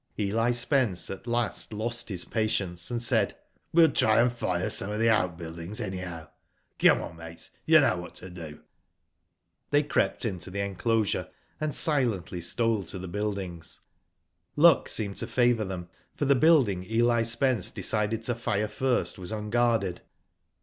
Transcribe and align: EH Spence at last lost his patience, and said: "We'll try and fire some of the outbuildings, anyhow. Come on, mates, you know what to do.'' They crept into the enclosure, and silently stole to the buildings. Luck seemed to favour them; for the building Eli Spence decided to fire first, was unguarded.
EH 0.17 0.49
Spence 0.51 1.11
at 1.11 1.27
last 1.27 1.71
lost 1.71 2.09
his 2.09 2.25
patience, 2.25 2.89
and 2.89 3.03
said: 3.03 3.37
"We'll 3.71 3.91
try 3.91 4.19
and 4.19 4.33
fire 4.33 4.71
some 4.71 4.89
of 4.89 4.97
the 4.97 5.11
outbuildings, 5.11 5.79
anyhow. 5.79 6.29
Come 6.79 7.01
on, 7.03 7.17
mates, 7.17 7.51
you 7.67 7.79
know 7.79 7.97
what 7.97 8.15
to 8.15 8.31
do.'' 8.31 8.61
They 9.69 9.83
crept 9.83 10.25
into 10.25 10.49
the 10.49 10.61
enclosure, 10.61 11.29
and 11.59 11.75
silently 11.75 12.41
stole 12.41 12.81
to 12.85 12.97
the 12.97 13.07
buildings. 13.07 13.79
Luck 14.55 14.89
seemed 14.89 15.17
to 15.17 15.27
favour 15.27 15.65
them; 15.65 15.87
for 16.15 16.25
the 16.25 16.33
building 16.33 16.83
Eli 16.89 17.21
Spence 17.21 17.69
decided 17.69 18.23
to 18.23 18.33
fire 18.33 18.67
first, 18.67 19.19
was 19.19 19.31
unguarded. 19.31 20.01